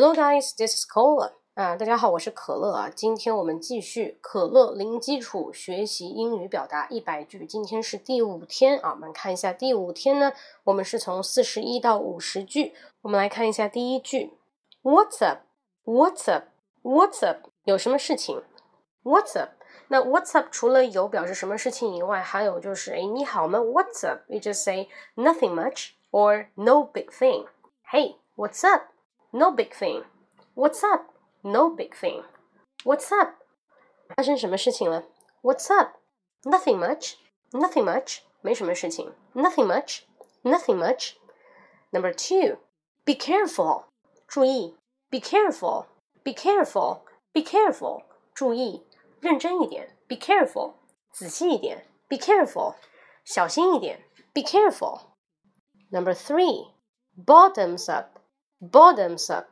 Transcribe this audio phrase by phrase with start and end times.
[0.00, 1.32] Hello guys, this is Cola.
[1.54, 2.88] 啊，大家好，我是可乐啊。
[2.88, 7.44] 今天我们继续可乐零基础学习英语表达一百句。
[7.44, 10.32] 今天是第五天啊，我们看一下第五天呢，
[10.62, 12.74] 我们是从四十一到五十句。
[13.02, 14.34] 我们来看一下第一句
[14.84, 15.40] ，What's up?
[15.84, 16.44] What's up?
[16.84, 17.48] What's up?
[17.64, 18.44] 有什么事情
[19.02, 19.50] ？What's up?
[19.88, 24.20] 那 What's up 除了有表示什么事情以外，还有就是哎你好吗？What's up?
[24.28, 27.48] You just say nothing much or no big thing.
[27.90, 28.82] Hey, what's up?
[29.31, 30.03] No big thing.
[30.55, 31.05] What's up?
[31.43, 32.23] No big thing.
[32.83, 33.35] What's up?
[34.15, 35.03] 发生什么事情了？
[35.41, 35.97] What's up?
[36.43, 37.15] Nothing much.
[37.51, 38.19] Nothing much.
[38.41, 39.13] 没什么事情。
[39.33, 40.01] Nothing much.
[40.43, 41.13] Nothing much.
[41.91, 42.59] Number two.
[43.05, 43.85] Be careful.
[44.27, 44.75] 注意。
[45.09, 45.85] Be careful.
[46.23, 47.01] Be careful.
[47.31, 48.03] Be careful.
[48.33, 48.85] 注意。
[49.21, 49.95] 认真一点。
[50.07, 50.73] Be careful.
[51.11, 51.87] 仔细一点。
[52.07, 52.75] Be careful.
[53.25, 54.03] 小心一点。
[54.33, 55.01] Be careful.
[55.89, 56.73] Number three.
[57.15, 58.16] Bottoms up.
[58.59, 59.47] Bottoms up,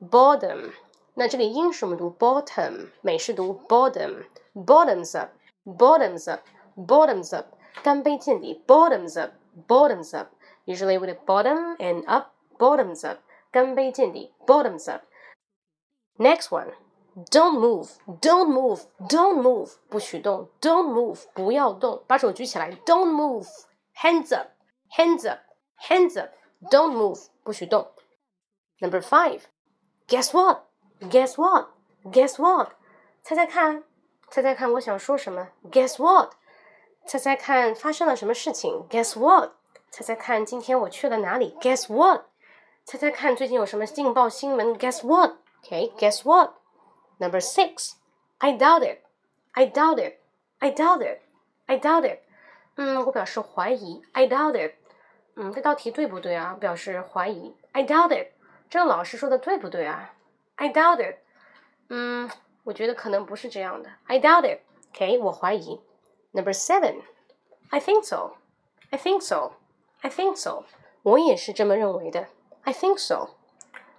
[0.00, 0.72] bottom。
[1.14, 5.30] 那这里音是我们读 bottom，美式读 bottom。Bottoms up,
[5.64, 7.46] bottoms up, bottoms up。
[7.82, 9.32] 干杯见底，bottoms up,
[9.68, 12.28] bottoms up。Usually with bottom and up,
[12.58, 13.18] bottoms up。
[13.50, 16.72] 干杯见底，bottoms up。Next one,
[17.30, 23.46] don't move, don't move, don't move，不许动，don't move，不要动，把手举起来，don't move,
[23.96, 24.48] hands up,
[24.96, 25.40] hands up,
[25.88, 26.30] hands up,
[26.70, 27.88] don't move，不许动。
[28.80, 29.42] Number five,
[30.08, 30.64] guess what?
[31.00, 31.68] Guess what?
[32.10, 32.72] Guess what?
[33.22, 33.84] 猜猜看，
[34.30, 35.48] 猜猜看，我想说什么？
[35.70, 36.32] Guess what?
[37.06, 38.86] 猜猜看发生了什么事情？
[38.88, 39.52] Guess what?
[39.90, 41.56] 猜猜看今天我去了哪里？
[41.60, 42.22] Guess what?
[42.84, 44.74] 猜猜看最近有什么劲爆新闻？
[44.76, 45.36] Guess what?
[45.62, 46.52] Okay, guess what?
[47.18, 47.92] Number six,
[48.38, 48.98] I doubt it.
[49.52, 50.18] I doubt it.
[50.58, 51.20] I doubt it.
[51.66, 52.18] I doubt it.
[52.76, 54.02] 嗯，我表示怀疑。
[54.12, 54.74] I doubt it.
[55.36, 56.56] 嗯，这道题对不对啊？
[56.60, 57.54] 表示怀疑。
[57.72, 58.32] I doubt it.
[58.68, 60.14] 这个老师说的对不对啊？
[60.56, 61.16] I doubt it。
[61.88, 62.30] 嗯，
[62.64, 63.90] 我觉得可能不是这样的。
[64.06, 65.80] I doubt it。OK，我怀疑。
[66.32, 70.64] Number seven。I think so。I think so。I think so。
[71.02, 72.28] 我也是这么认为的。
[72.62, 73.30] I think so。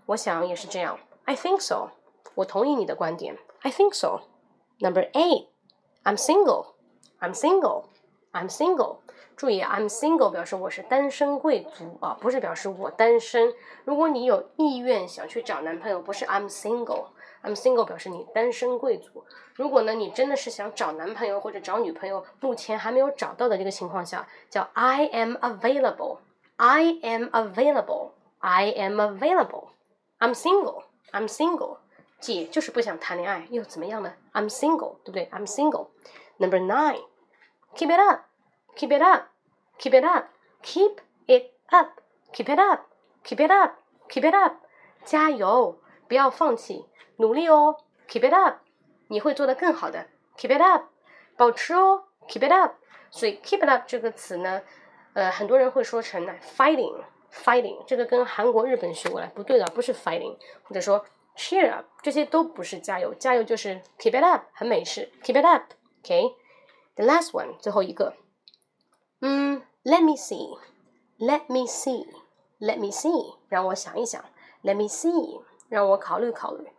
[0.08, 1.00] 我想也是这样。
[1.26, 1.92] I think so。
[2.36, 3.38] 我同意你的观点。
[3.62, 8.98] I think so。Number eight。I'm single。I'm single。I'm single。
[9.40, 13.54] 注意，I'm single 表示我是单身贵族啊，不是表示我单身。
[13.84, 19.26] 如果你有意愿想去找男朋友，不是 I'm single，I'm single 表示你单身贵族。
[19.56, 31.80] 如果呢，你真的是想找男朋友或者找女朋友，目前还没有找到的这个情况下，叫 I am available，I am available，I am available，I'm single，I'm single。
[32.22, 34.14] 姐就是不想谈恋爱，又怎么样呢？
[34.32, 35.30] I'm single，对不对？
[35.34, 39.28] I'm single。Number nine，keep it up。Keep it up,
[39.80, 40.26] keep it up,
[40.64, 40.98] keep
[41.28, 42.02] it up,
[42.34, 42.82] keep it up,
[43.24, 43.74] keep it up,
[44.10, 44.54] keep it up，
[45.04, 46.86] 加油，不要放弃，
[47.18, 48.58] 努力哦，keep it up，
[49.08, 50.08] 你会做得更好的，
[50.38, 50.84] keep it up，
[51.36, 52.74] 保持哦，keep it up。
[53.12, 54.62] 所以 keep it up 这个词呢，
[55.14, 57.02] 呃，很多人会说成呢 fighting,
[57.32, 61.06] fighting，这个跟韩国、日本学过来，不对的，不是 fighting，或者说
[61.38, 68.14] cheer up，这些都不是加油，加油就是 keep it up，很美式，keep it up。OK，the last one，最后一个。
[69.91, 74.25] ，Let me see，Let me see，Let me see，让我想一想。
[74.63, 76.71] Let me see，让我考虑考虑。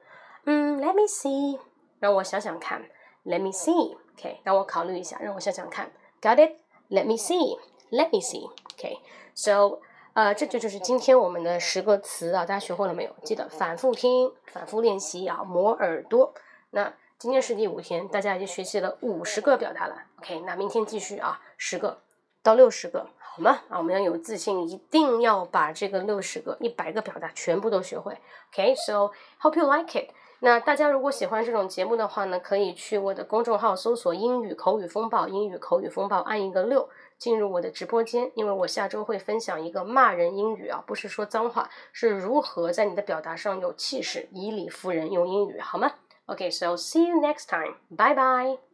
[0.45, 1.59] 嗯，Let me see，
[1.99, 2.83] 让我想想看。
[3.25, 5.91] Let me see，OK，让我考虑一下，让我想想看。
[6.21, 8.99] Got it？Let me see，Let me see，OK。
[9.35, 9.79] So，
[10.13, 13.13] 呃，这就就是今天我们的十个词啊，大家学会了没有？
[13.23, 16.33] 记得反复听，反复练习啊，磨耳朵。
[16.69, 20.03] 那今天是第五天，大家已经学习了五十个表达了。
[20.19, 22.01] OK，那明天继续啊，十个。
[22.43, 23.61] 到六十个，好吗？
[23.69, 28.17] 啊，我们要有自信，一定要把这个六十个、一百个表达全部都学会。
[28.51, 30.09] OK，so hope you like it。
[30.43, 38.31] 那大家如果喜欢这种节目的话呢，可以去我的公众号搜索“英语口语风暴”，英语口语风暴，按一个六进入我的直播间。
[38.33, 45.91] 因为我下周会分享一个骂人英语啊，不是说脏话，是如何在你的表达上有气势，以理服人，用英语，好吗
[46.25, 48.70] ？OK，so see you next time，bye bye。